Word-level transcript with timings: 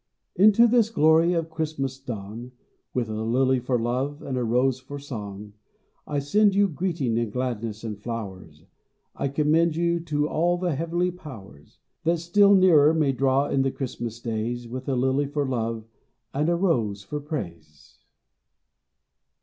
Into 0.35 0.65
this 0.65 0.89
glory 0.89 1.33
of 1.33 1.51
Christmas 1.51 1.99
dawn 1.99 2.53
(With 2.91 3.07
a 3.07 3.21
lily 3.21 3.59
for 3.59 3.77
love 3.77 4.23
and 4.23 4.35
a 4.35 4.43
rose 4.43 4.79
for 4.79 4.97
song) 4.97 5.53
I 6.07 6.17
send 6.17 6.55
you 6.55 6.67
greeting 6.67 7.19
and 7.19 7.31
gladness 7.31 7.83
and 7.83 8.01
flowers; 8.01 8.63
I 9.15 9.27
commend 9.27 9.75
you 9.75 9.99
to 9.99 10.27
all 10.27 10.57
the 10.57 10.73
heavenly 10.73 11.11
powers: 11.11 11.77
That 12.03 12.17
still 12.17 12.55
nearer 12.55 12.95
may 12.95 13.11
draw 13.11 13.47
in 13.47 13.61
the 13.61 13.69
Christmas 13.69 14.19
days, 14.19 14.67
With 14.67 14.89
a 14.89 14.95
lily 14.95 15.27
for 15.27 15.47
love 15.47 15.85
and 16.33 16.49
a 16.49 16.55
rose 16.55 17.03
for 17.03 17.19
praise. 17.19 17.99